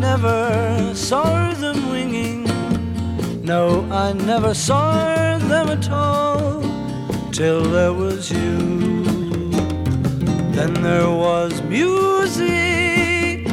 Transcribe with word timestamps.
never 0.00 0.94
saw 0.94 1.52
them 1.52 1.90
winging. 1.90 2.44
No, 3.44 3.86
I 3.90 4.14
never 4.14 4.54
saw 4.54 5.36
them 5.38 5.68
at 5.68 5.90
all 5.90 6.62
till 7.32 7.62
there 7.64 7.92
was 7.92 8.30
you. 8.32 9.50
Then 10.56 10.72
there 10.82 11.10
was 11.10 11.60
music 11.62 13.46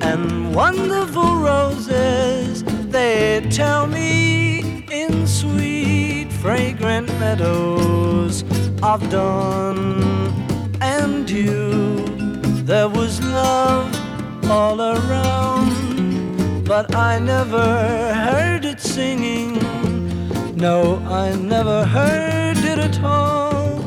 and 0.00 0.54
wonderful 0.54 1.36
roses. 1.36 2.62
They 2.96 3.44
tell 3.50 3.86
me 3.88 4.86
in 4.90 5.26
sweet, 5.26 6.28
fragrant 6.40 7.08
meadows 7.18 8.44
of 8.82 8.98
dawn 9.10 9.78
and 10.80 11.26
dew. 11.26 12.04
There 12.70 12.88
was 12.88 13.20
love 13.20 13.90
all 14.48 14.80
around 14.80 15.41
but 16.72 16.94
I 16.94 17.18
never 17.18 17.66
heard 18.14 18.64
it 18.64 18.80
singing. 18.80 19.58
No, 20.56 20.96
I 21.06 21.36
never 21.36 21.84
heard 21.84 22.56
it 22.56 22.78
at 22.78 22.98
all 23.04 23.84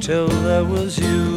till 0.00 0.26
there 0.26 0.64
was 0.64 0.98
you. 0.98 1.35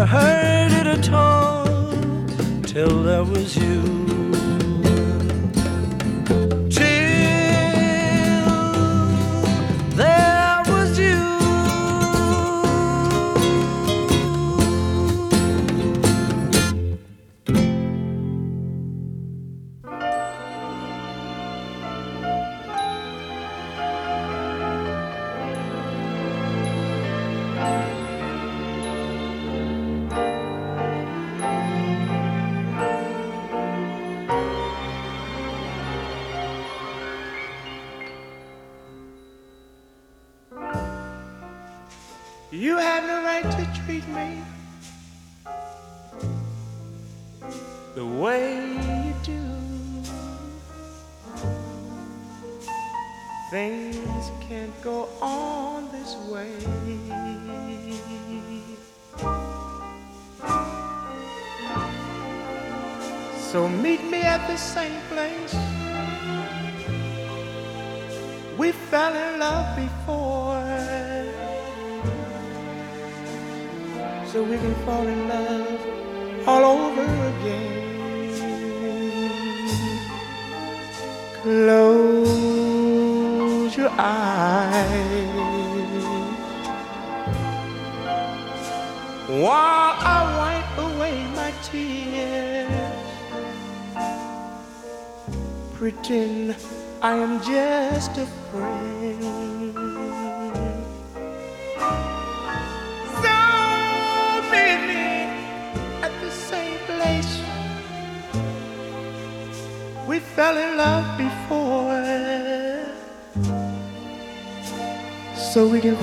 heard 0.00 0.72
it 0.72 0.86
at 0.86 1.12
all 1.12 1.64
till 2.62 3.02
there 3.02 3.24
was 3.24 3.56
you. 3.56 4.41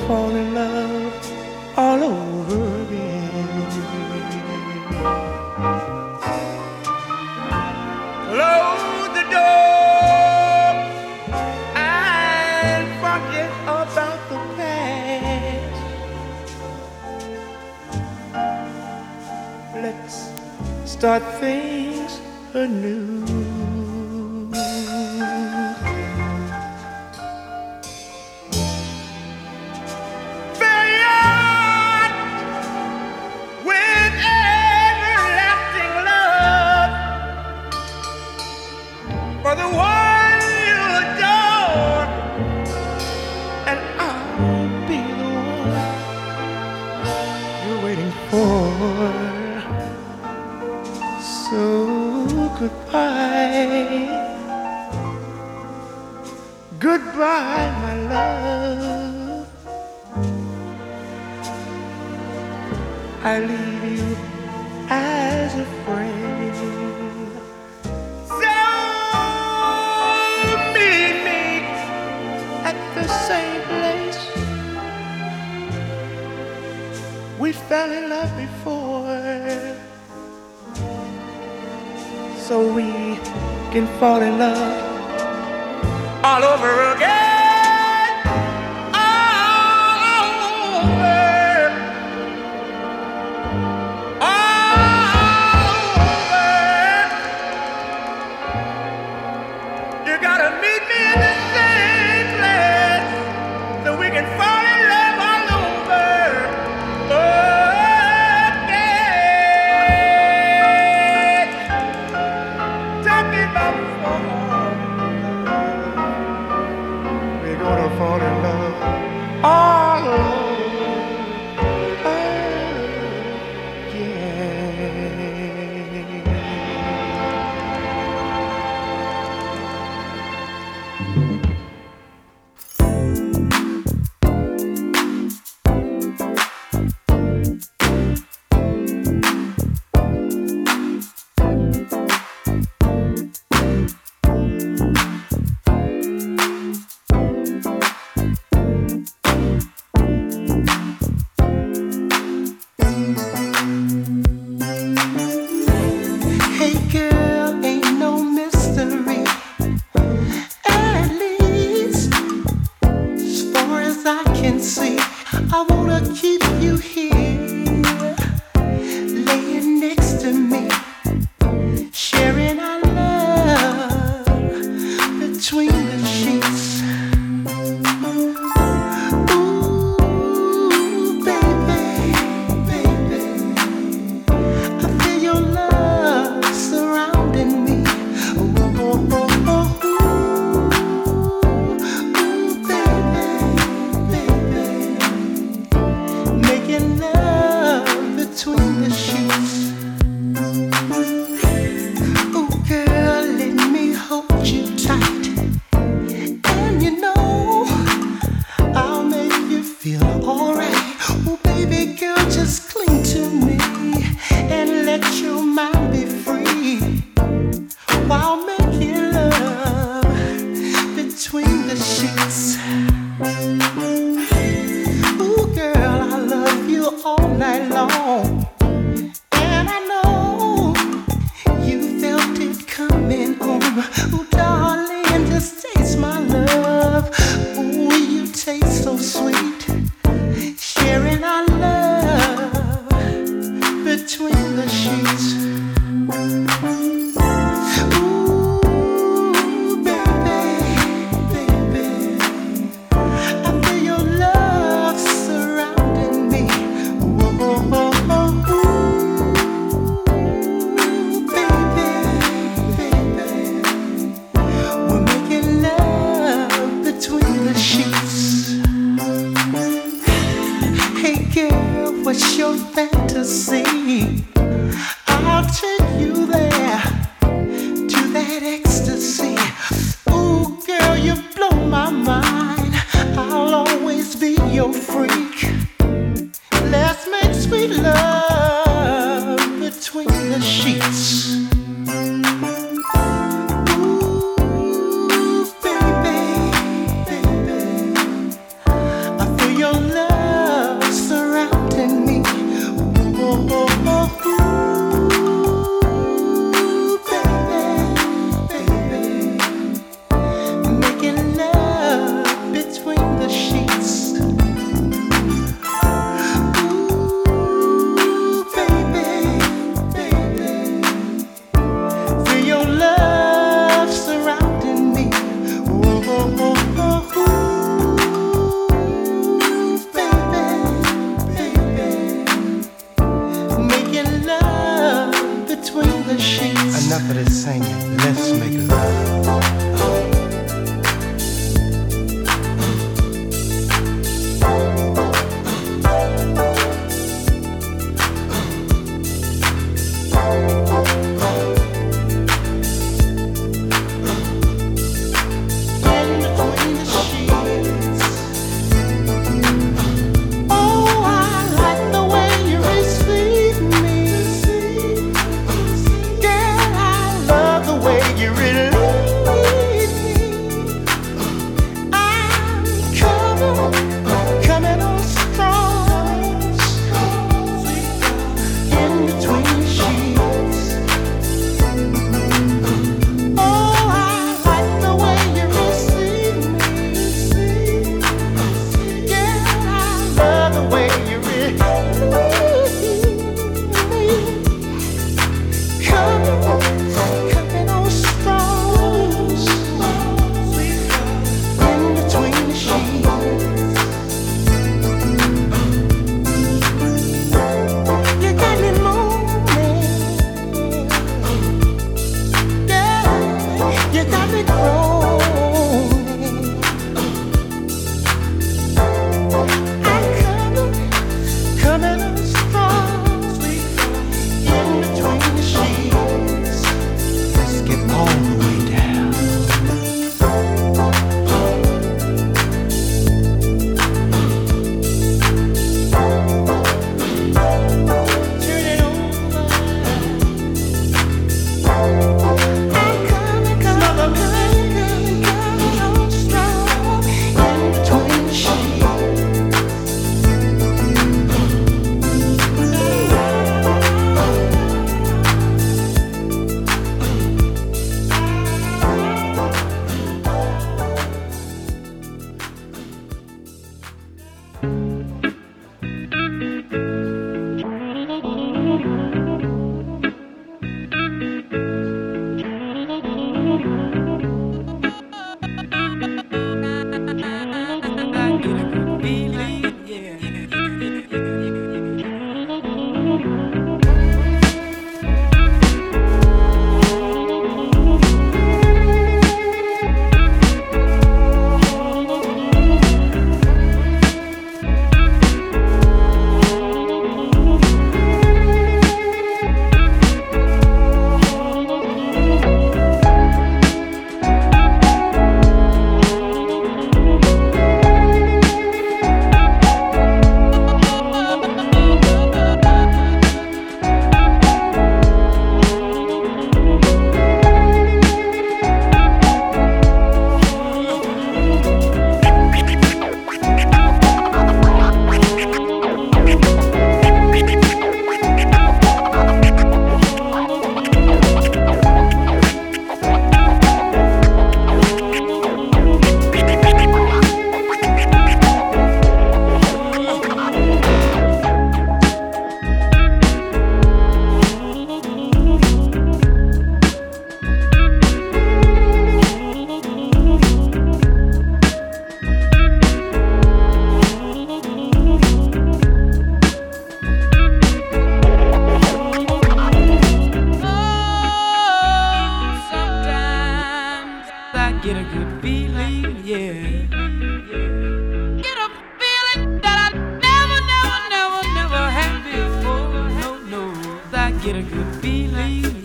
fall 0.09 0.35
in 0.35 0.55
love. 0.55 0.78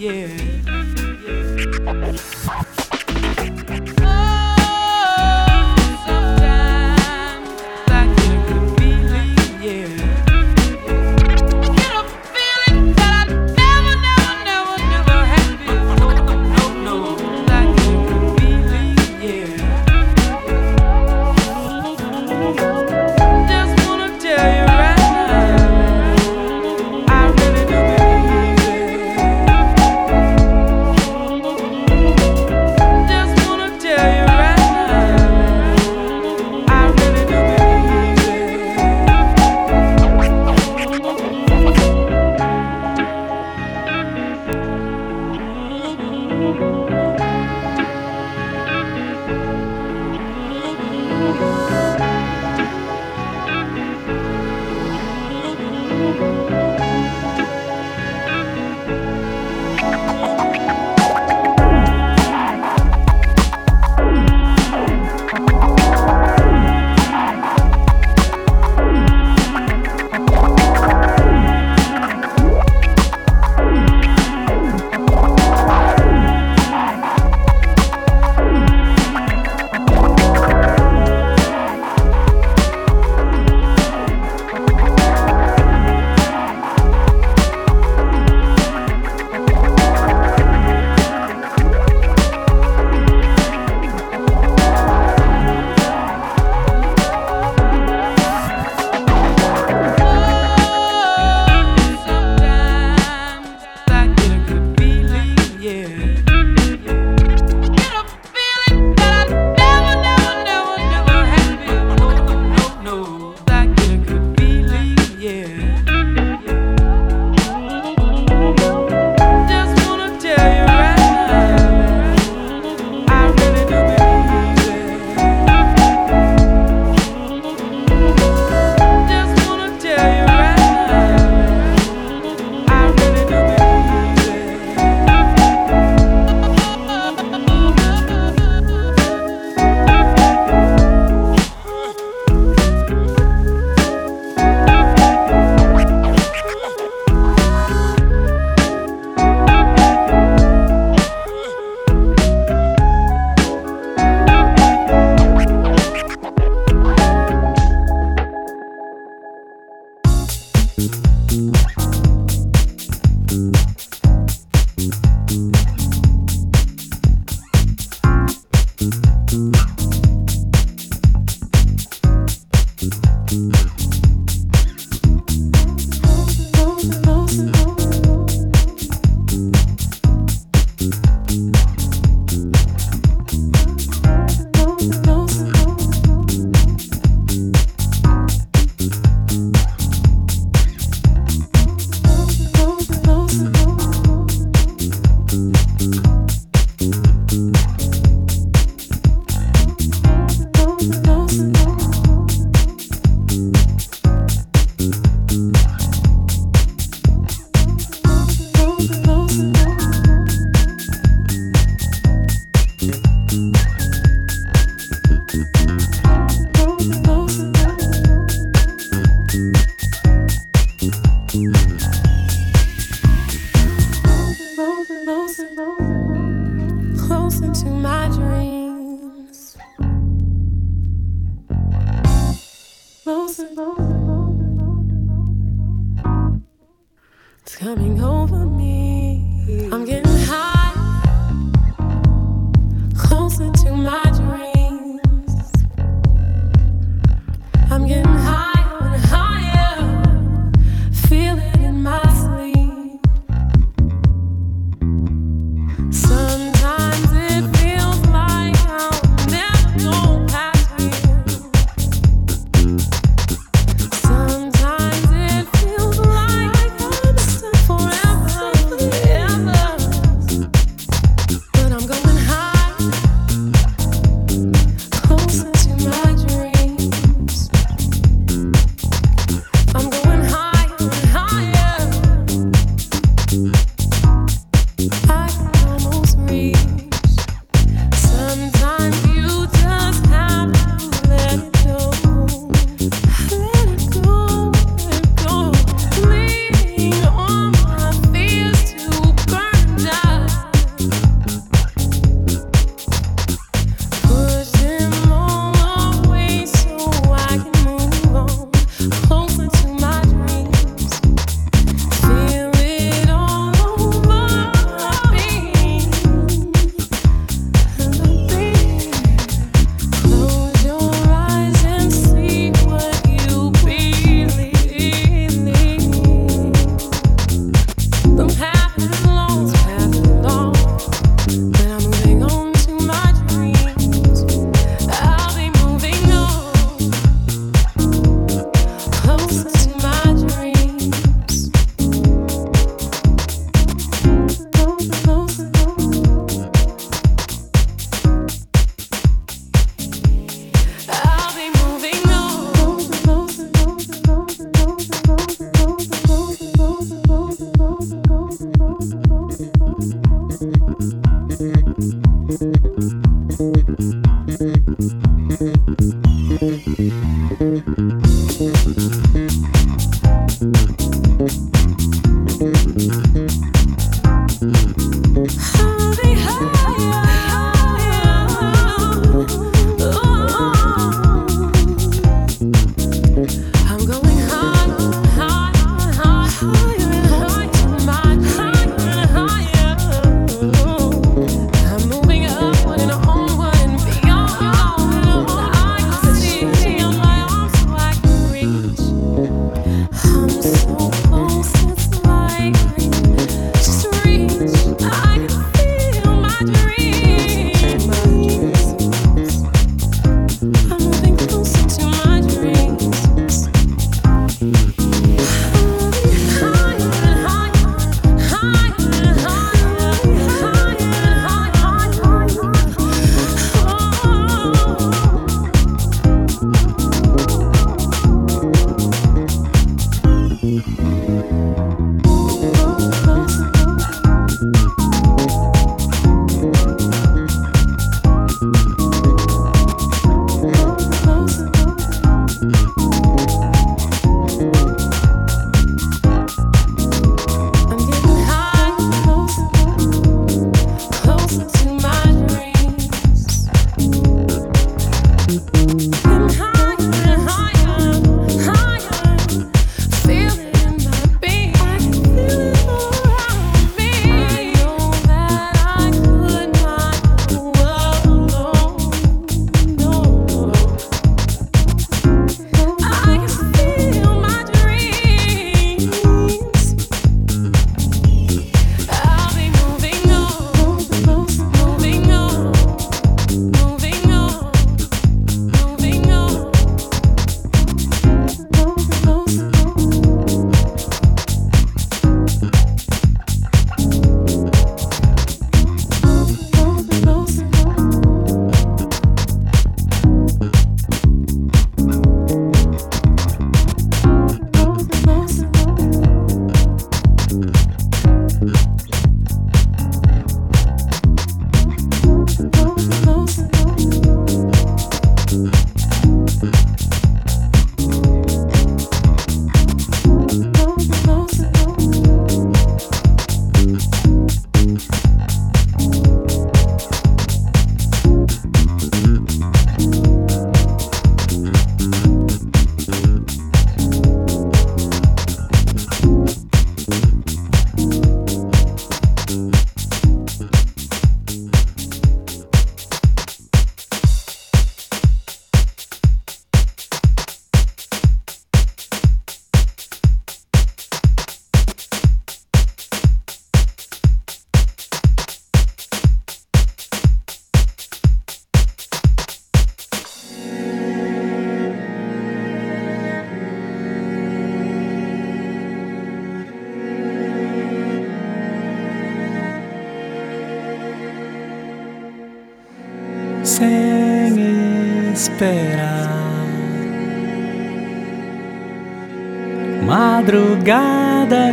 Forever. 0.04 0.43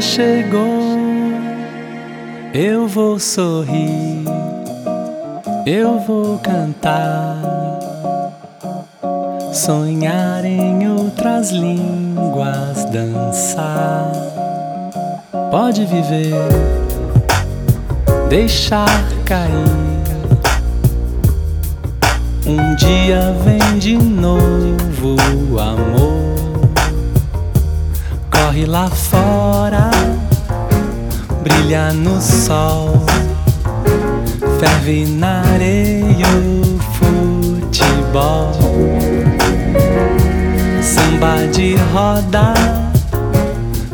Chegou, 0.02 0.98
eu 2.54 2.88
vou 2.88 3.20
sorrir, 3.20 4.26
eu 5.66 6.00
vou 6.00 6.40
cantar, 6.40 7.38
sonhar 9.54 10.44
em 10.44 10.90
outras 10.90 11.52
línguas, 11.52 12.84
dançar. 12.86 14.12
Pode 15.52 15.86
viver, 15.86 16.34
deixar 18.28 19.08
cair. 19.26 19.52
Um 22.48 22.76
dia 22.76 23.36
vem 23.44 23.78
de 23.78 23.96
novo 23.98 25.16
o 25.52 25.60
amor 25.60 26.31
corre 28.62 28.66
lá 28.66 28.88
fora, 28.90 29.90
brilha 31.42 31.94
no 31.94 32.22
sol, 32.22 33.02
ferve 34.60 35.06
na 35.06 35.42
areia 35.54 36.28
o 36.28 36.80
futebol, 36.94 38.52
samba 40.82 41.48
de 41.52 41.76
roda, 41.94 42.54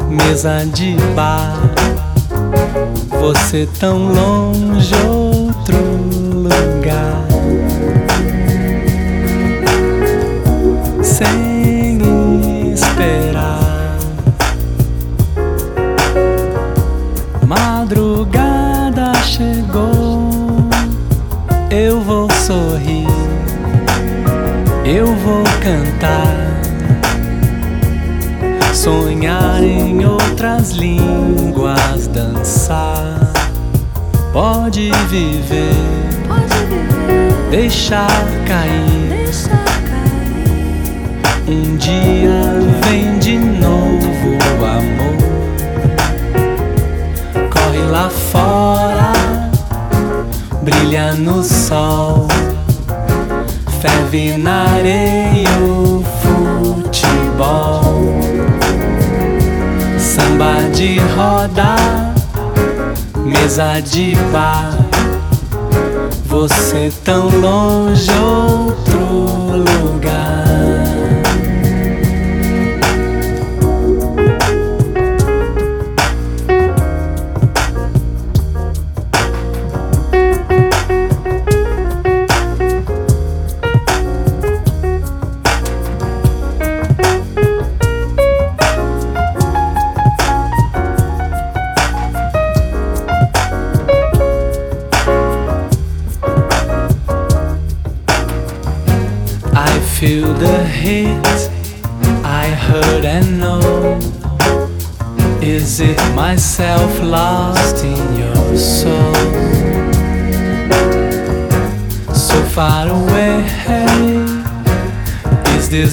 mesa 0.09 0.65
de 0.65 0.95
bar, 1.15 1.57
você 3.19 3.67
tão 3.79 4.07
longe, 4.07 4.93
outro 5.07 5.77
lugar. 6.33 7.26
Eu 24.87 25.05
vou 25.17 25.43
cantar, 25.61 26.61
sonhar 28.73 29.61
em 29.61 30.05
outras 30.05 30.71
línguas, 30.71 32.07
dançar. 32.07 33.19
Pode 34.31 34.89
viver, 35.09 35.73
Pode 36.25 36.55
viver, 36.69 37.49
deixar 37.51 38.07
cair. 38.47 39.09
deixa 39.09 39.49
cair. 39.89 40.47
Um 41.49 41.75
dia 41.75 42.53
vem 42.85 43.19
de 43.19 43.37
novo 43.37 44.37
o 44.57 44.65
amor. 44.65 45.17
Corre 47.49 47.83
lá 47.91 48.09
fora, 48.09 49.11
brilha 50.61 51.13
no 51.13 51.43
sol, 51.43 52.27
ferve 54.07 54.37
na 54.37 54.63
areia 54.63 55.49
o 55.61 56.03
futebol. 56.81 57.93
Samba 59.99 60.69
de 60.73 60.99
roda, 61.15 61.75
mesa 63.25 63.79
de 63.81 64.15
bar. 64.31 64.77
Você 66.25 66.91
tão 67.03 67.27
longe, 67.29 68.11
outro 68.11 68.99
lugar. 69.57 70.46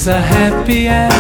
Is 0.05 0.09
this 0.09 0.17
a 0.17 0.21
happy 0.21 0.87
end? 0.87 1.14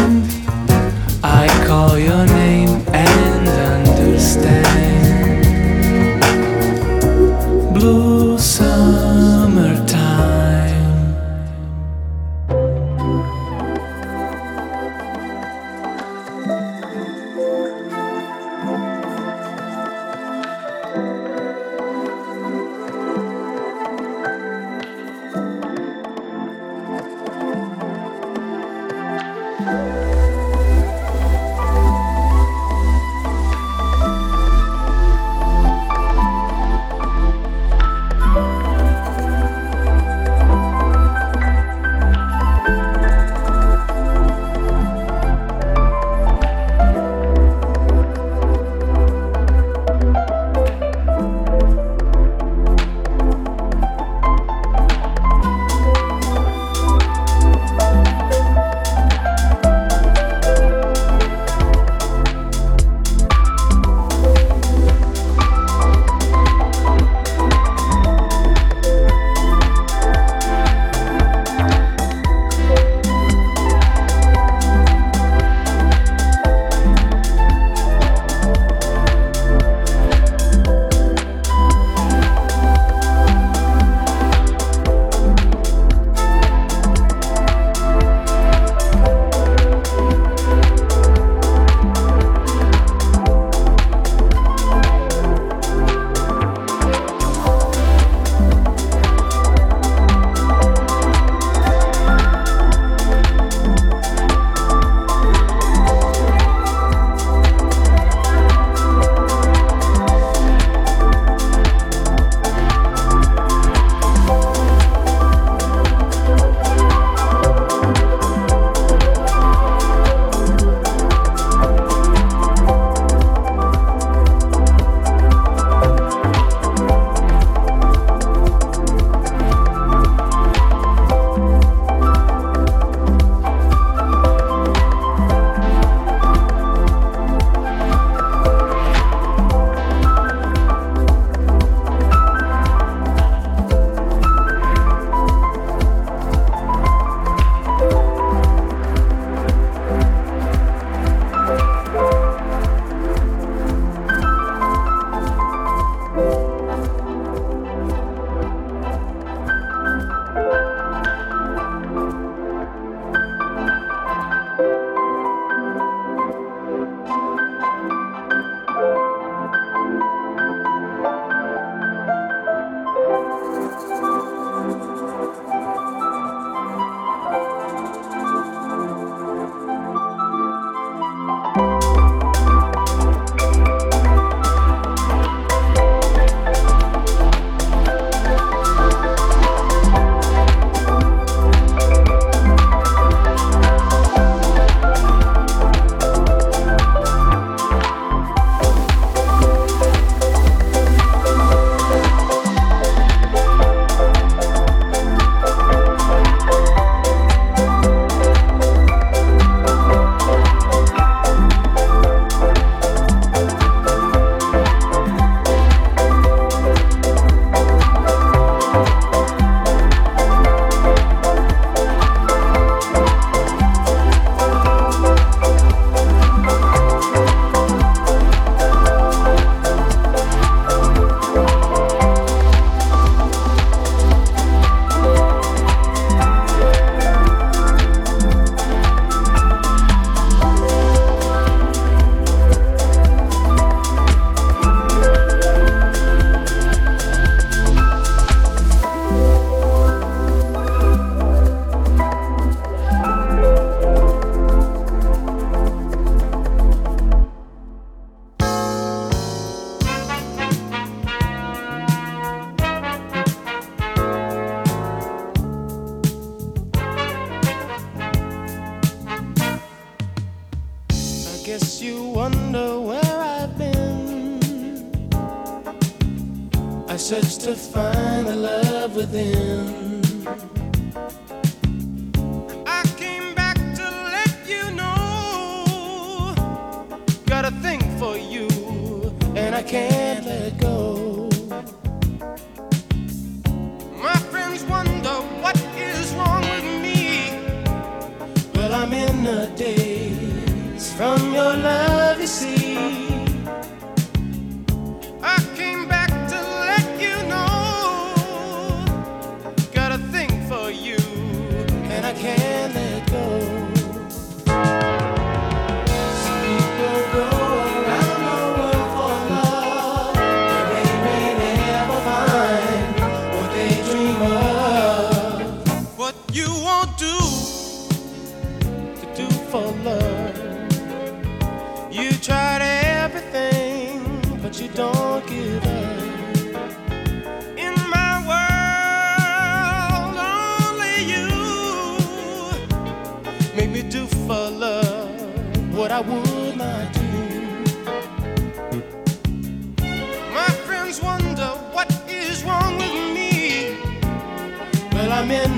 The 299.24 299.46
days 299.56 300.92
from 300.92 301.23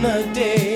the 0.06 0.22
day. 0.32 0.75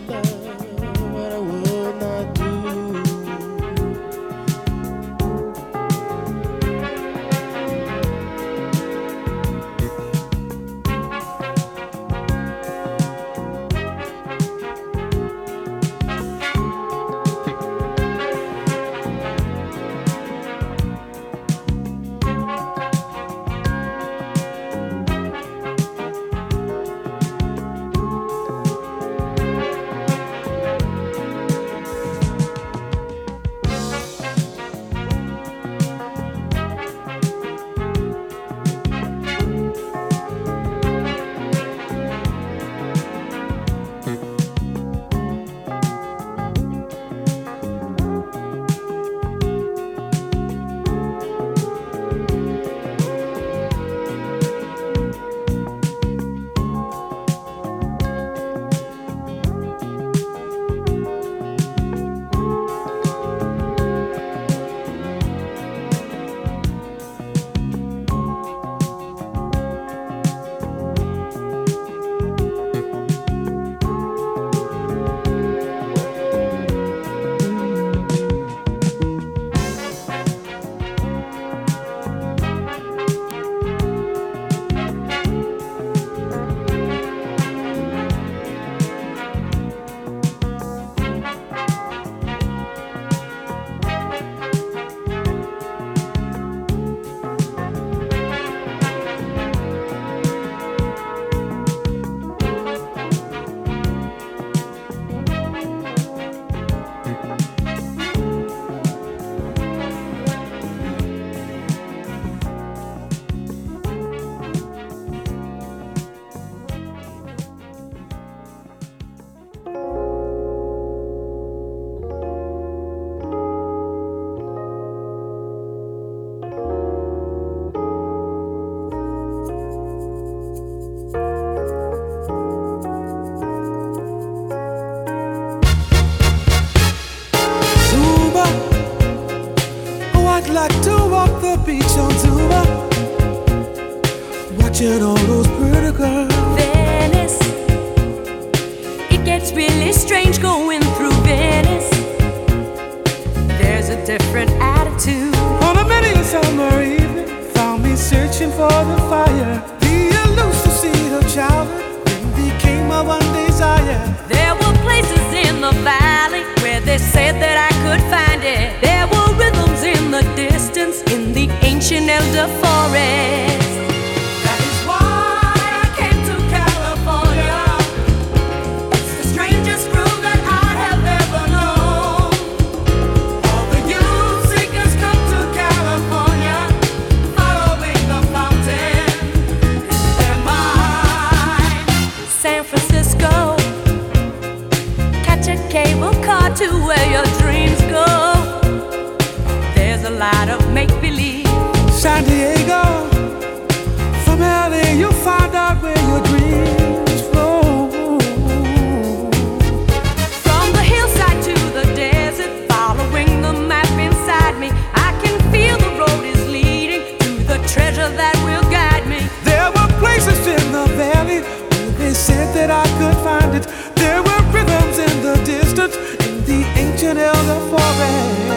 that 222.53 222.69
I 222.69 222.85
could 222.99 223.17
find 223.23 223.55
it. 223.55 223.65
There 223.95 224.21
were 224.21 224.41
rhythms 224.51 224.97
in 224.99 225.21
the 225.21 225.35
distance 225.45 225.95
in 226.25 226.43
the 226.43 226.63
ancient 226.77 227.19
elder 227.19 227.59
forest. 227.69 228.50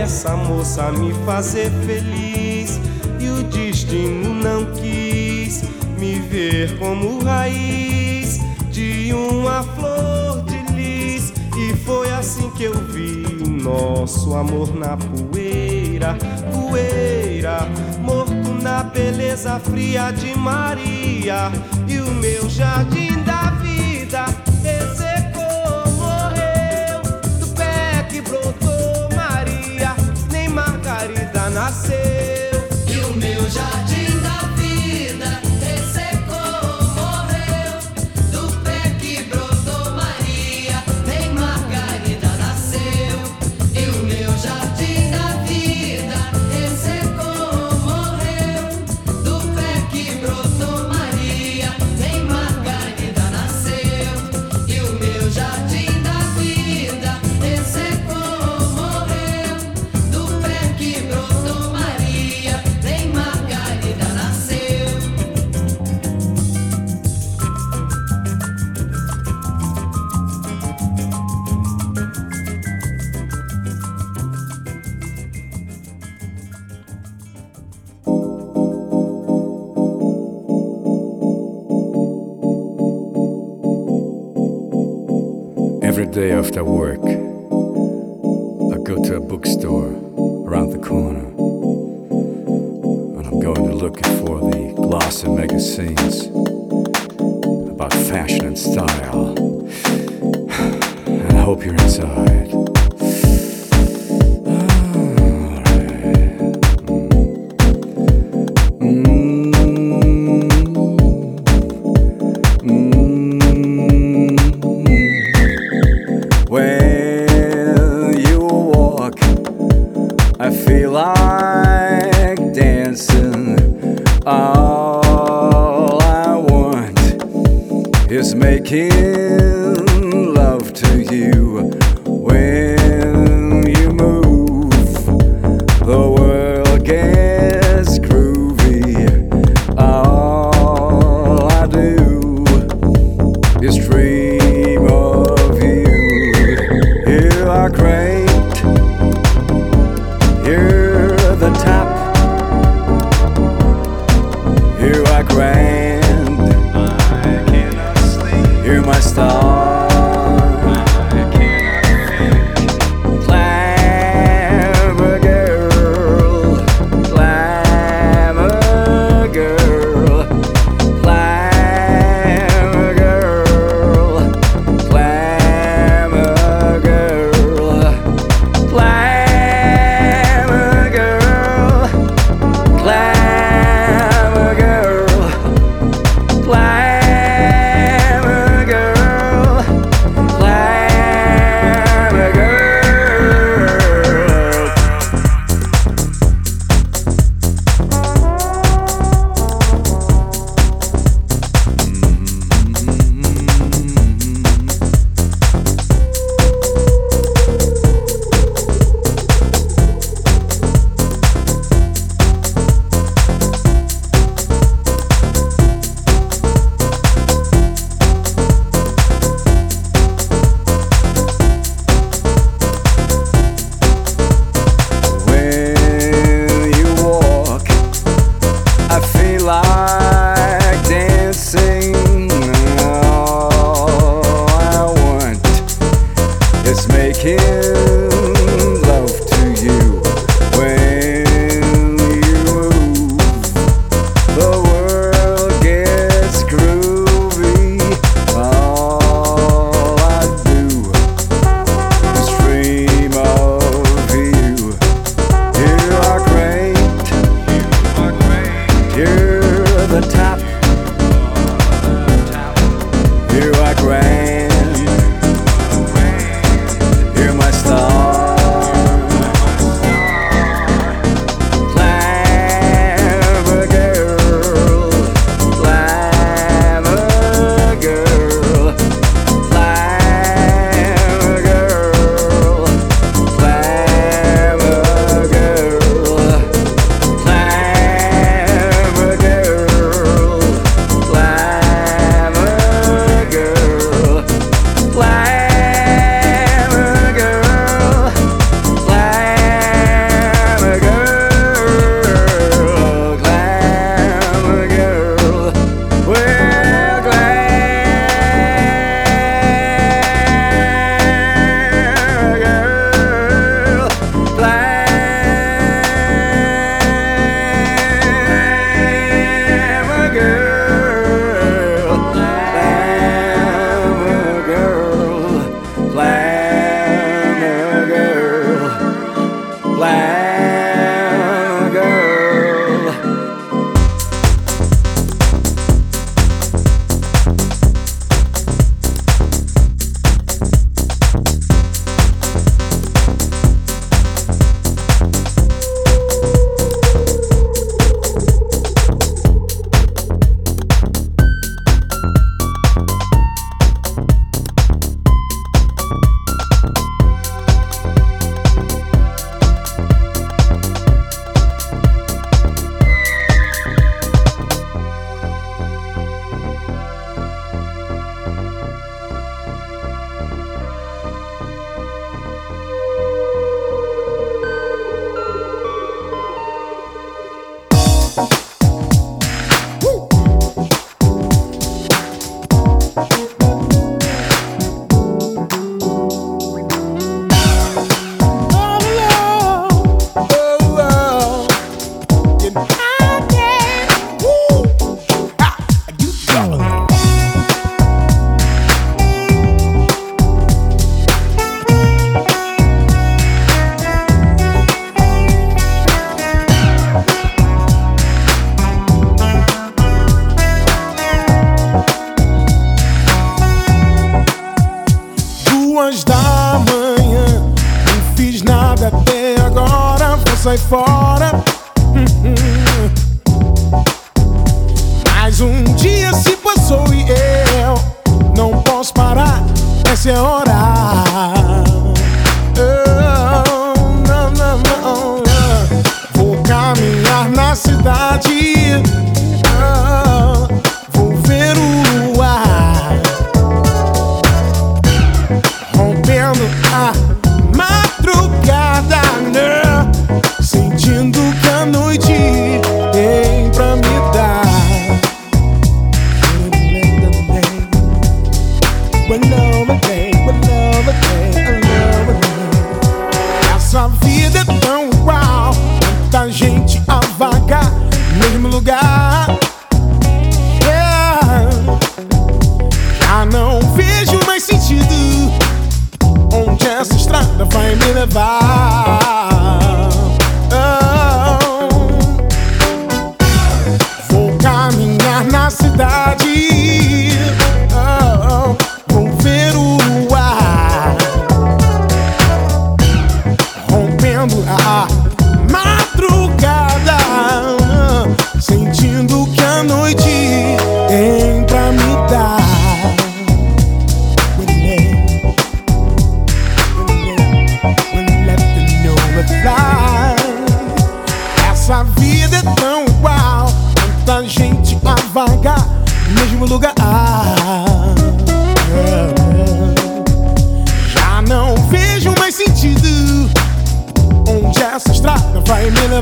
essa 0.00 0.34
moça 0.34 0.90
me 0.92 1.12
fazer 1.26 1.70
feliz. 1.86 2.80
E 3.20 3.28
o 3.28 3.42
destino 3.44 4.32
não 4.32 4.64
quis 4.72 5.62
me 5.98 6.18
ver 6.20 6.78
como 6.78 7.22
raiz 7.22 8.40
de 8.70 9.12
uma 9.12 9.62
flor 9.62 10.42
de 10.44 10.72
lis. 10.72 11.32
E 11.56 11.76
foi 11.84 12.10
assim 12.12 12.50
que 12.52 12.64
eu 12.64 12.74
vi 12.88 13.24
o 13.44 13.48
nosso 13.48 14.34
amor 14.34 14.74
na 14.74 14.96
poeira, 14.96 16.16
poeira, 16.50 17.68
morto 18.00 18.54
na 18.62 18.82
beleza 18.82 19.60
fria 19.60 20.10
de 20.12 20.34
Maria. 20.36 21.52
E 21.86 21.98
o 21.98 22.10
meu 22.10 22.48
jardim 22.48 23.19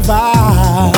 vai 0.00 0.97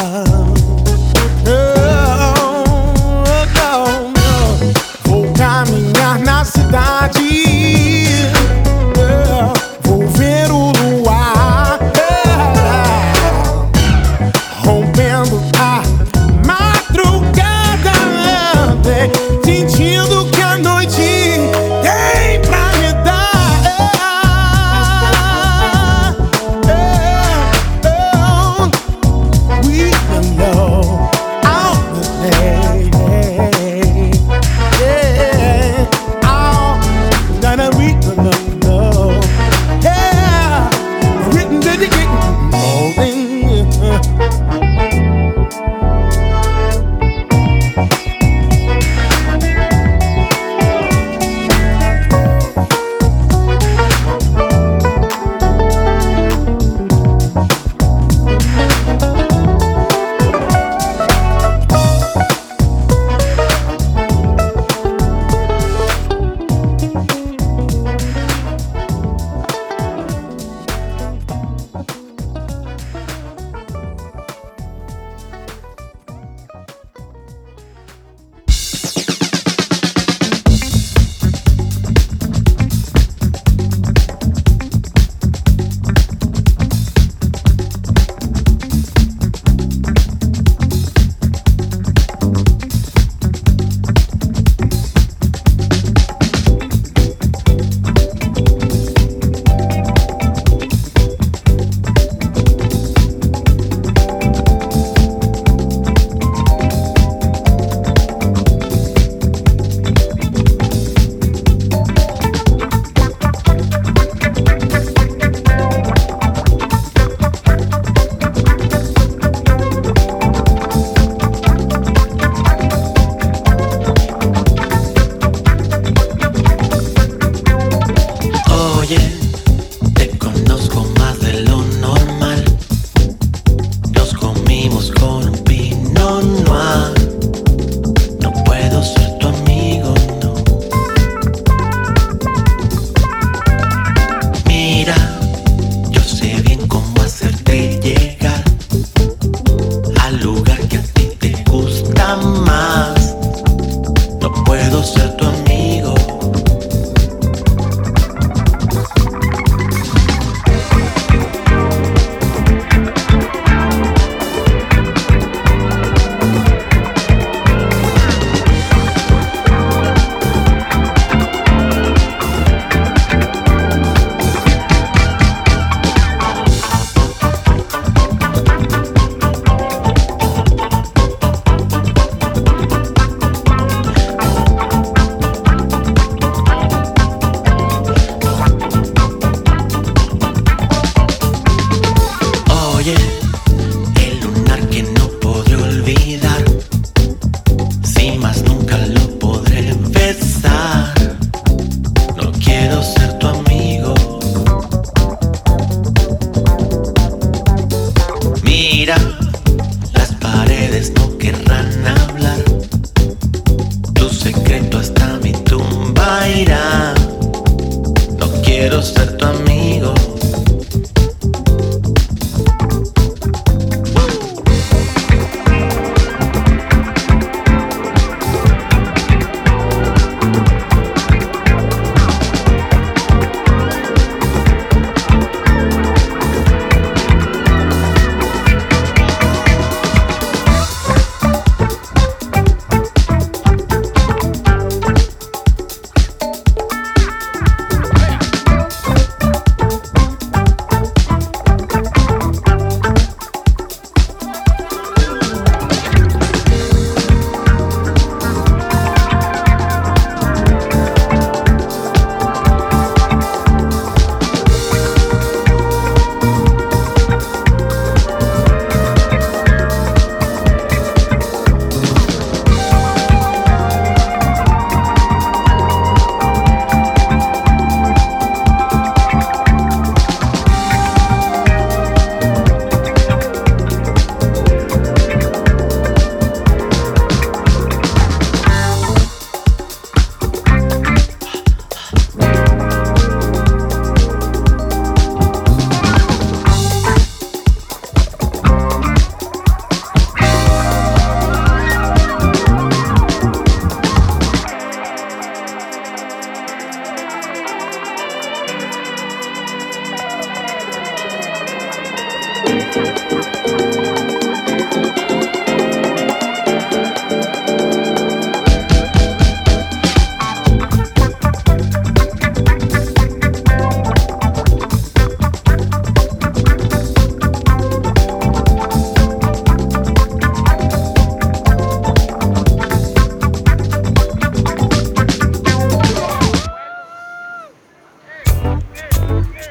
Une 339.11 339.50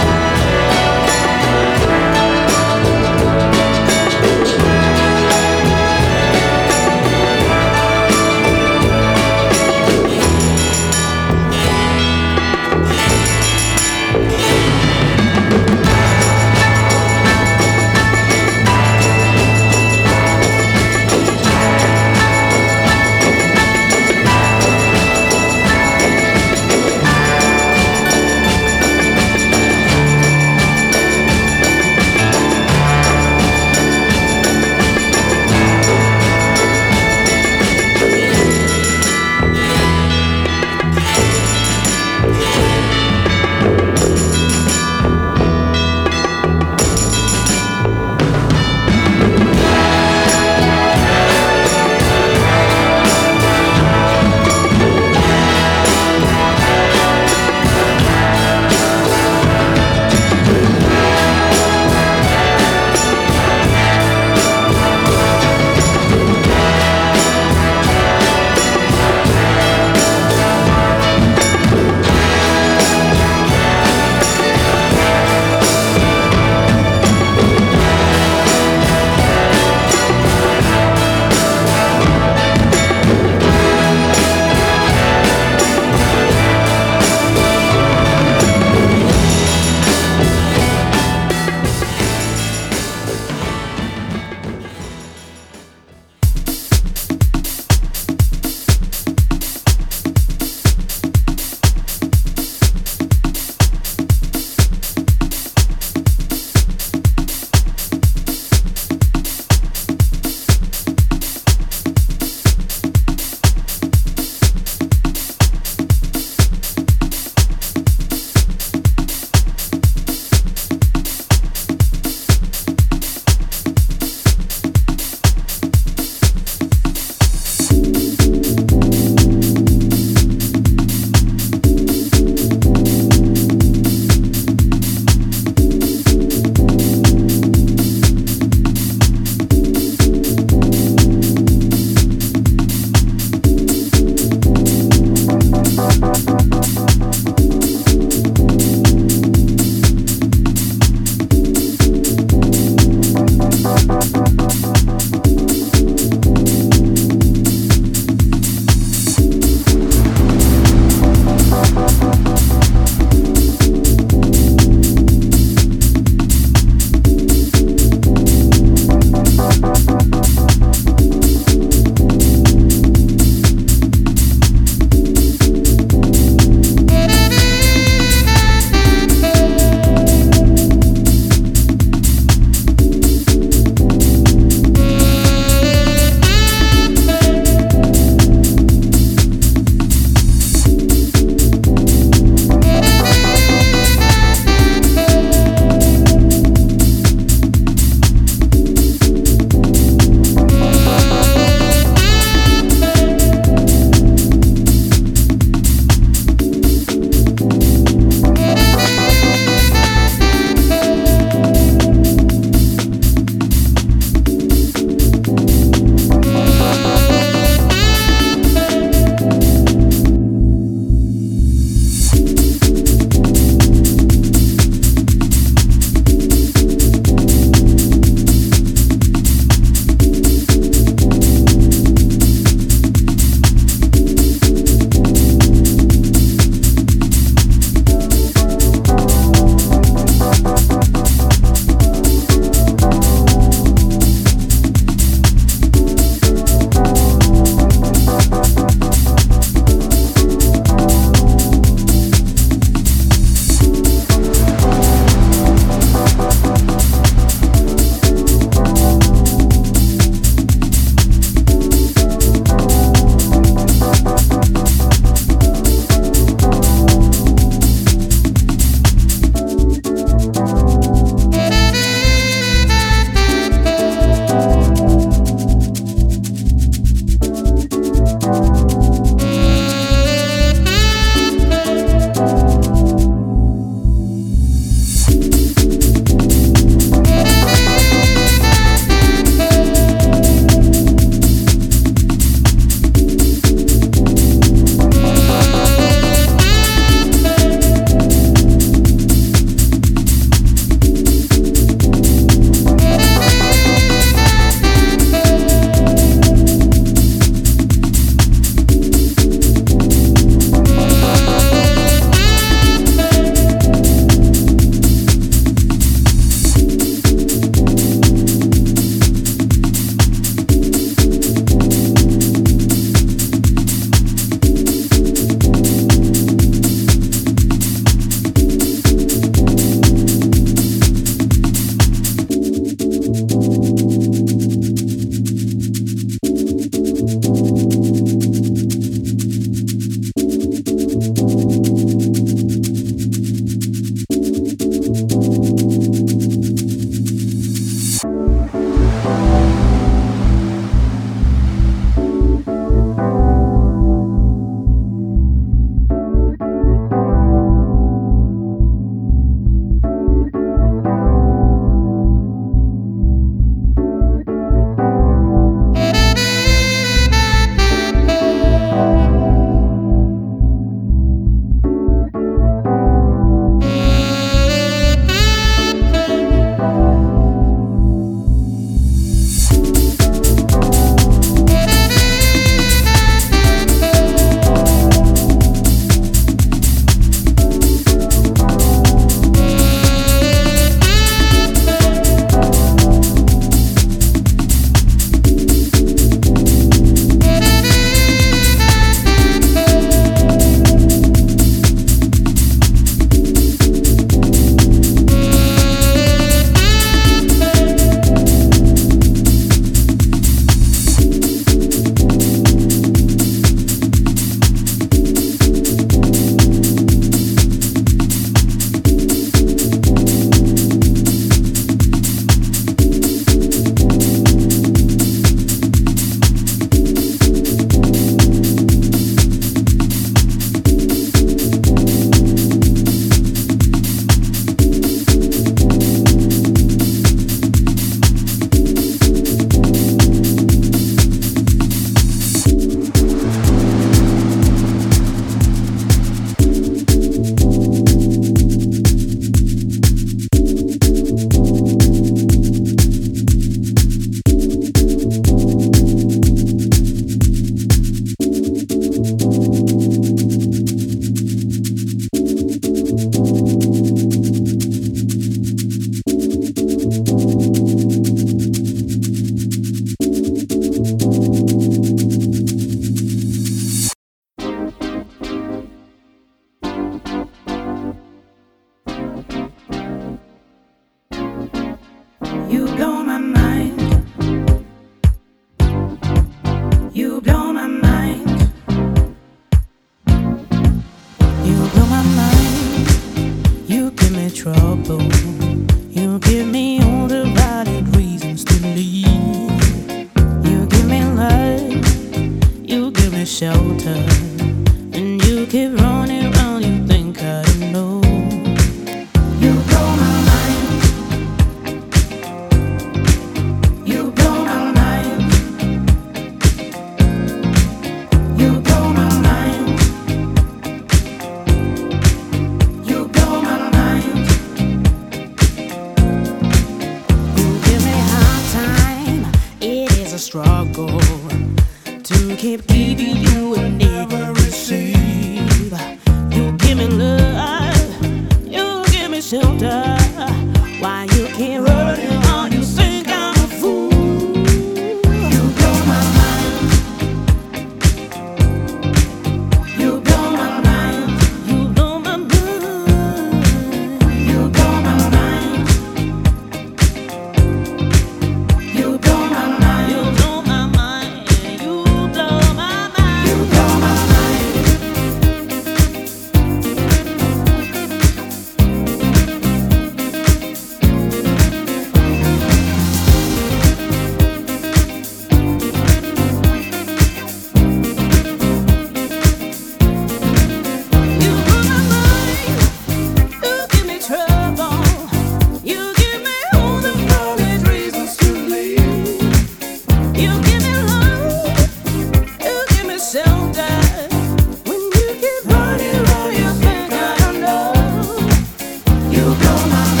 my 599.69 600.00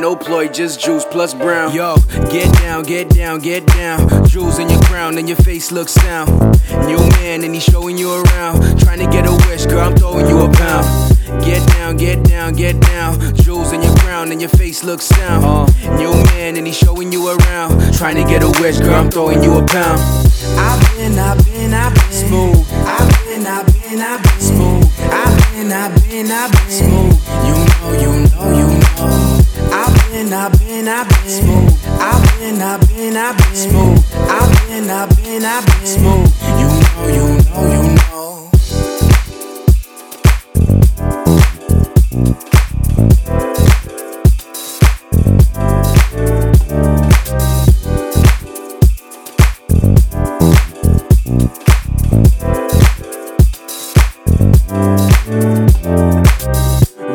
no 0.00 0.16
ploy, 0.16 0.48
just 0.48 0.80
juice 0.80 1.04
plus 1.04 1.34
brown. 1.34 1.74
Yo, 1.74 1.96
get 2.30 2.52
down, 2.60 2.82
get 2.84 3.08
down, 3.10 3.40
get 3.40 3.66
down. 3.66 4.26
Jewels 4.26 4.58
in 4.58 4.68
your 4.68 4.80
crown 4.82 5.18
and 5.18 5.28
your 5.28 5.36
face 5.38 5.72
looks 5.72 5.92
sound. 5.92 6.30
New 6.86 6.98
man 7.20 7.44
and 7.44 7.54
he's 7.54 7.64
showing 7.64 7.96
you 7.96 8.22
around. 8.22 8.78
Trying 8.80 8.98
to 8.98 9.06
get 9.06 9.26
a 9.26 9.32
wish, 9.48 9.66
girl, 9.66 9.80
I'm 9.80 9.96
throwing 9.96 10.28
you 10.28 10.40
a 10.40 10.52
pound. 10.52 11.16
Get 11.44 11.66
down, 11.68 11.96
get 11.96 12.22
down, 12.24 12.54
get 12.54 12.80
down. 12.80 13.34
Jewels 13.36 13.72
in 13.72 13.82
your 13.82 13.94
crown 13.96 14.32
and 14.32 14.40
your 14.40 14.50
face 14.50 14.84
looks 14.84 15.04
sound. 15.04 15.72
New 15.98 16.12
man 16.32 16.56
and 16.56 16.66
he's 16.66 16.78
showing 16.78 17.12
you 17.12 17.28
around. 17.28 17.94
Trying 17.94 18.16
to 18.16 18.24
get 18.24 18.42
a 18.42 18.50
wish, 18.60 18.78
girl, 18.78 18.94
I'm 18.94 19.10
throwing 19.10 19.42
you 19.42 19.58
a 19.58 19.66
pound. 19.66 20.00
I've 20.58 20.80
been, 20.96 21.18
I've 21.18 21.44
been, 21.44 21.74
I've 21.74 21.94
been 21.94 22.12
smooth. 22.12 22.66
I've 22.72 23.24
been, 23.24 23.46
I've 23.46 23.66
been, 23.66 24.00
I've 24.00 24.22
been 24.22 24.40
smooth. 24.40 24.88
I've 25.00 25.52
been, 25.52 25.72
I've 25.72 26.02
been, 26.02 26.30
I've 26.30 26.52
been 26.52 26.70
smooth. 26.70 27.18
You 27.46 27.52
know, 27.52 27.92
you 27.92 28.06
know, 28.06 28.22
you 28.22 28.28
know. 28.30 28.37
Been, 30.18 30.32
I've 30.32 30.50
been, 30.58 30.88
I've 30.88 31.08
been 31.08 31.28
smooth. 31.28 31.78
I've 31.86 32.40
been, 32.40 32.60
I've 32.60 32.80
been, 32.88 33.16
I've 33.16 33.36
been 33.36 33.54
smooth. 33.54 34.04
I've 34.14 34.50
been, 34.66 34.90
I've 34.90 35.08
been, 35.16 35.44
I've 35.44 35.64
been 35.64 35.86
smooth. 35.86 36.32
You 36.58 36.66
know, 36.66 37.06
you 37.06 37.24
know, 37.46 37.62
you 37.70 37.82
know. 37.94 38.50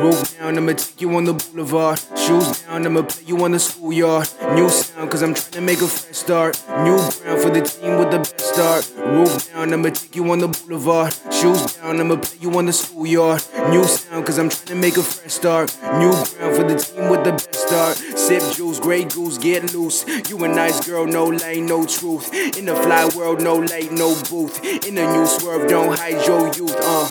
Roof 0.01 0.37
down, 0.37 0.57
I'ma 0.57 0.71
take 0.71 1.01
you 1.01 1.13
on 1.17 1.25
the 1.25 1.33
boulevard. 1.33 1.99
Shoes 2.25 2.63
down, 2.63 2.85
I'ma 2.85 3.01
play 3.01 3.23
you 3.25 3.43
on 3.43 3.51
the 3.51 3.59
schoolyard. 3.59 4.29
New 4.55 4.69
sound, 4.69 5.11
cause 5.11 5.21
I'm 5.21 5.33
trying 5.33 5.51
to 5.51 5.61
make 5.61 5.81
a 5.81 5.87
fresh 5.87 6.15
start. 6.15 6.57
New 6.85 6.95
ground 6.95 7.41
for 7.41 7.49
the 7.49 7.61
team 7.61 7.97
with 7.97 8.11
the 8.11 8.19
best 8.19 8.39
start. 8.39 8.89
Roof 8.95 9.51
down, 9.51 9.73
I'ma 9.73 9.89
take 9.89 10.15
you 10.15 10.31
on 10.31 10.39
the 10.39 10.47
boulevard. 10.47 11.13
Shoes 11.33 11.75
down, 11.75 11.99
I'ma 11.99 12.15
play 12.15 12.37
you 12.39 12.57
on 12.57 12.67
the 12.67 12.71
schoolyard. 12.71 13.43
New 13.71 13.83
sound, 13.83 14.25
cause 14.25 14.39
I'm 14.39 14.47
trying 14.47 14.67
to 14.67 14.75
make 14.75 14.95
a 14.95 15.03
fresh 15.03 15.33
start. 15.33 15.77
New 15.99 16.11
ground 16.11 16.55
for 16.55 16.63
the 16.63 16.75
team 16.79 17.09
with 17.09 17.25
the 17.25 17.31
best 17.31 17.55
start. 17.55 17.97
Sip 17.97 18.41
juice, 18.55 18.79
grey 18.79 19.03
goose, 19.03 19.37
get 19.37 19.73
loose. 19.73 20.05
You 20.29 20.41
a 20.45 20.47
nice 20.47 20.87
girl, 20.87 21.05
no 21.05 21.25
lane, 21.25 21.65
no 21.65 21.85
truth. 21.85 22.33
In 22.57 22.65
the 22.65 22.75
fly 22.75 23.09
world, 23.17 23.41
no 23.41 23.57
late, 23.57 23.91
no 23.91 24.15
booth. 24.29 24.63
In 24.87 24.95
the 24.95 25.11
new 25.11 25.25
swerve, 25.25 25.67
don't 25.67 25.99
hide 25.99 26.25
your 26.25 26.47
youth, 26.53 26.75
uh. 26.77 27.09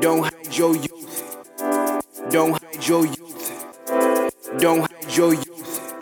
Don't 0.00 0.24
hide 0.24 0.54
your 0.54 0.76
youth. 0.76 2.28
Don't 2.28 2.62
hide 2.62 2.86
your 2.86 3.06
youth. 3.06 3.27
Don't 4.56 4.80
hide 4.80 5.14
your 5.14 5.34
youth. 5.34 5.94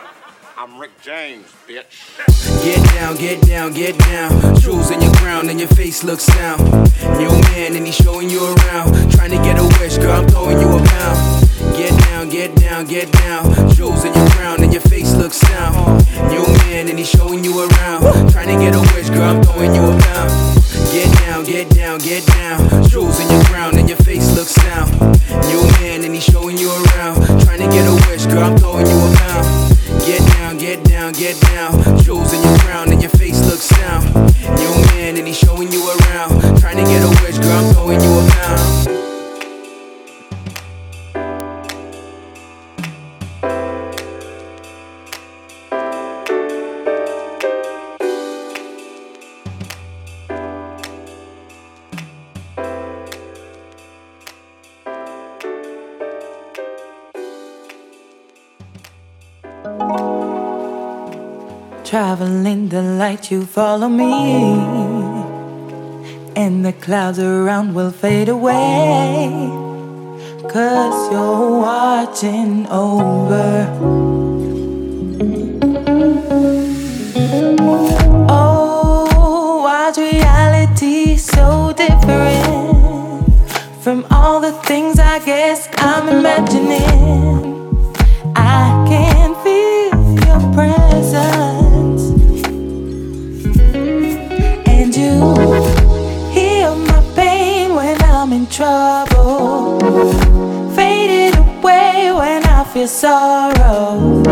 I'm 0.57 0.79
Rick 0.79 0.91
James, 1.01 1.45
bitch. 1.67 2.63
Get 2.63 2.81
down, 2.95 3.17
get 3.17 3.41
down, 3.41 3.73
get 3.73 3.99
down. 3.99 4.55
Jewels 4.55 4.89
in 4.89 5.01
your 5.01 5.13
crown 5.15 5.49
and 5.49 5.59
your 5.59 5.67
face 5.67 6.01
looks 6.05 6.23
sound. 6.23 6.63
New 7.19 7.29
man 7.51 7.75
and 7.75 7.85
he's 7.85 7.95
showing 7.95 8.29
you 8.29 8.55
around. 8.55 9.11
Trying 9.11 9.31
to 9.31 9.37
get 9.37 9.59
a 9.59 9.63
wish, 9.79 9.97
girl, 9.97 10.21
I'm 10.21 10.27
throwing 10.29 10.61
you 10.61 10.69
a 10.69 10.81
pound. 10.81 11.47
Get 11.75 11.91
down, 12.05 12.29
get 12.29 12.55
down, 12.55 12.85
get 12.85 13.11
down. 13.11 13.69
Jewels 13.71 14.05
in 14.05 14.13
your 14.13 14.29
crown 14.29 14.63
and 14.63 14.71
your 14.71 14.81
face 14.83 15.13
looks 15.13 15.35
sound. 15.35 16.05
New 16.31 16.47
man 16.63 16.87
and 16.87 16.97
he's 16.97 17.09
showing 17.09 17.43
you 17.43 17.67
around. 17.67 18.31
Trying 18.31 18.47
to 18.47 18.63
get 18.63 18.73
a 18.73 18.79
wish, 18.95 19.09
girl, 19.09 19.23
I'm 19.23 19.43
throwing 19.43 19.75
you 19.75 19.83
a 19.83 19.99
pound. 19.99 20.63
Get 20.97 21.13
down, 21.19 21.43
get 21.43 21.69
down, 21.69 21.99
get 21.99 22.25
down. 22.25 22.89
Jewels 22.89 23.19
in 23.19 23.29
your 23.29 23.43
crown 23.43 23.77
and 23.77 23.87
your 23.87 23.99
face 23.99 24.35
looks 24.35 24.55
sound. 24.55 24.91
New 25.45 25.61
man 25.77 26.03
and 26.03 26.15
he's 26.15 26.23
showing 26.23 26.57
you 26.57 26.71
around. 26.71 27.23
Trying 27.41 27.59
to 27.59 27.67
get 27.67 27.85
a 27.85 27.93
wish, 28.09 28.25
girl, 28.25 28.43
I'm 28.43 28.57
throwing 28.57 28.87
you 28.87 28.97
a 28.97 29.15
pound. 29.15 29.77
Get 30.07 30.25
down, 30.39 30.57
get 30.57 30.83
down, 30.85 31.13
get 31.13 31.39
down. 31.53 31.99
Jewels 31.99 32.33
in 32.33 32.41
your 32.41 32.57
crown 32.61 32.91
and 32.91 32.99
your 32.99 33.11
face 33.11 33.45
looks 33.45 33.69
sound. 33.77 34.11
New 34.57 34.73
man 34.89 35.17
and 35.17 35.27
he's 35.27 35.37
showing 35.37 35.71
you 35.71 35.87
around. 35.87 36.59
Trying 36.59 36.77
to 36.77 36.83
get 36.83 37.03
a 37.03 37.09
wish, 37.23 37.37
girl, 37.37 37.51
I'm 37.51 37.73
throwing 37.75 38.01
you 38.01 38.09
a 38.17 38.29
pound. 38.31 38.76
Traveling 61.87 62.67
the 62.67 62.81
light, 62.81 63.31
you 63.31 63.45
follow 63.45 63.87
me. 63.87 64.11
And 66.35 66.65
the 66.65 66.73
clouds 66.73 67.17
around 67.17 67.75
will 67.75 67.91
fade 67.91 68.27
away. 68.27 69.29
Cause 70.49 71.09
you're 71.09 71.61
watching 71.61 72.67
over. 72.67 73.69
Oh, 78.27 79.61
why's 79.63 79.97
reality 79.97 81.15
so 81.15 81.71
different 81.71 83.31
from 83.81 84.05
all 84.11 84.41
the 84.41 84.51
things 84.51 84.99
I 84.99 85.19
guess 85.19 85.69
I'm 85.77 86.09
imagining. 86.09 87.56
trouble 98.57 99.79
faded 100.75 101.37
away 101.37 102.11
when 102.11 102.43
I 102.47 102.63
feel 102.63 102.87
sorrow. 102.87 104.23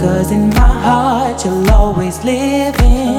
Cause 0.00 0.30
in 0.32 0.48
my 0.48 0.72
heart, 0.86 1.44
you'll 1.44 1.70
always 1.70 2.24
live 2.24 2.76
in. 2.80 3.18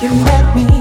You 0.00 0.24
met 0.24 0.56
me. 0.56 0.79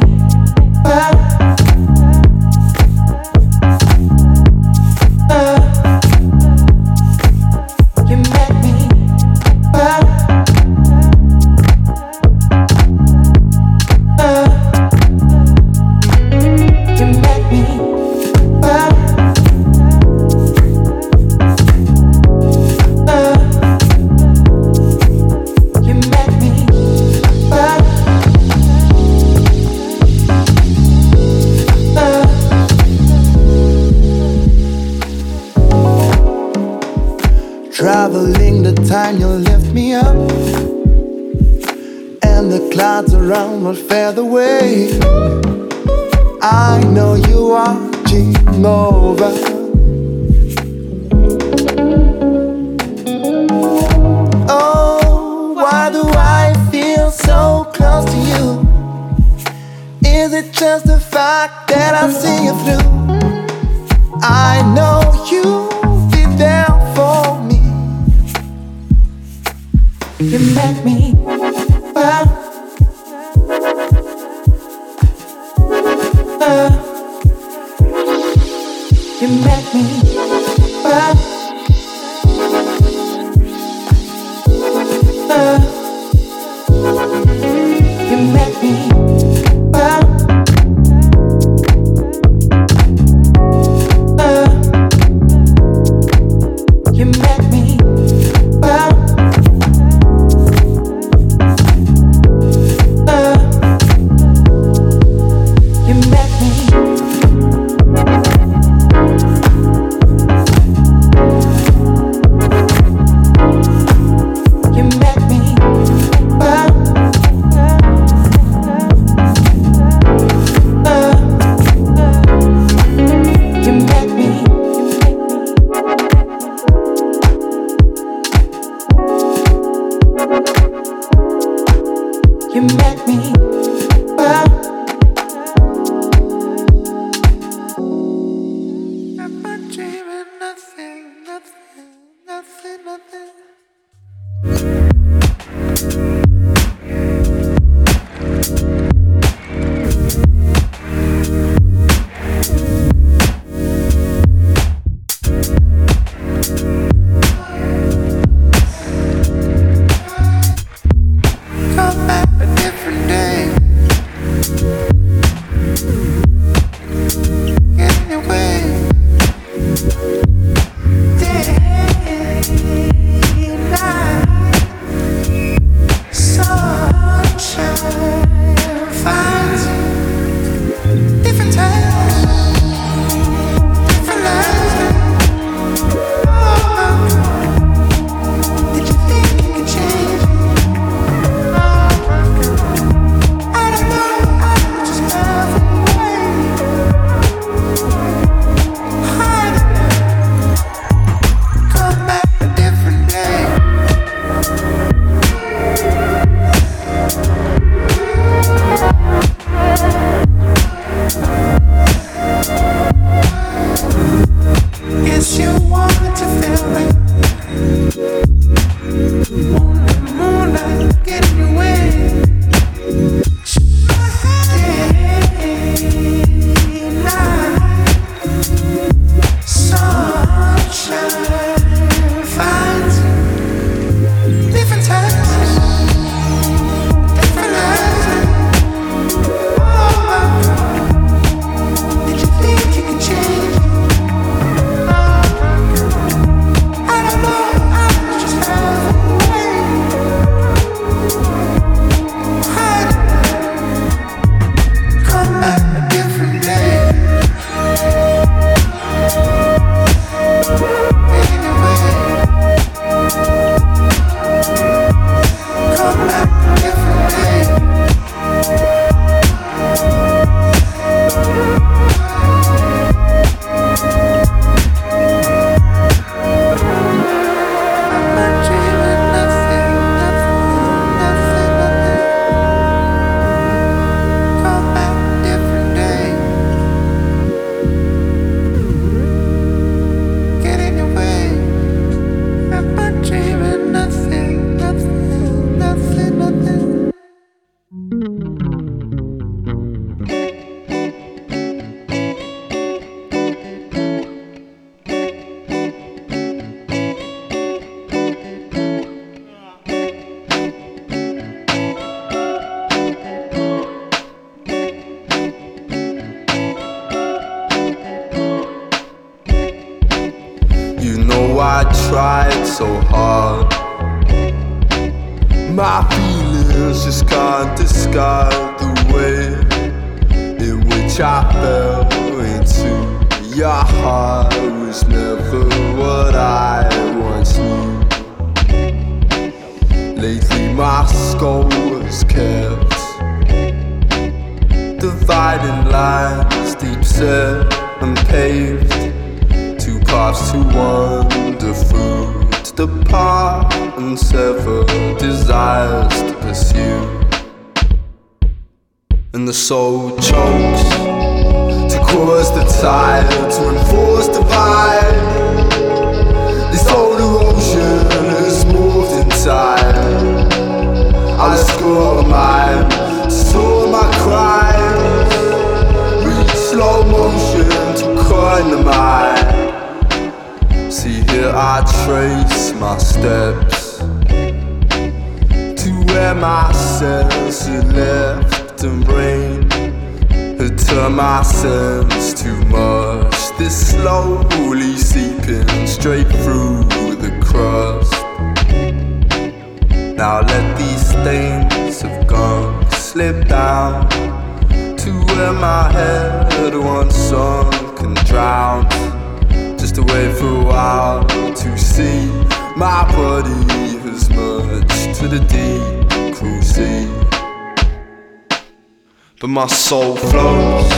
Soul 419.69 419.95
flows, 419.95 420.71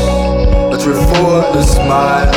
a 0.74 0.92
effortless 0.92 1.78
minds, 1.78 2.31